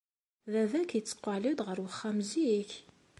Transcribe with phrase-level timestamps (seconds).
[0.51, 2.71] Baba-k yetteqqal-d ɣer uxxam zik?